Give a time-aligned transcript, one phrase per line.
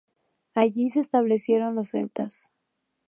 [0.55, 2.49] Allí se establecieron los celtas.